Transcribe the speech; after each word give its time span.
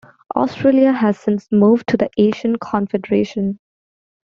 Australia 0.35 0.91
has 0.91 1.19
since 1.19 1.47
moved 1.51 1.85
to 1.87 1.95
the 1.95 2.09
Asian 2.17 2.55
confederation. 2.57 3.59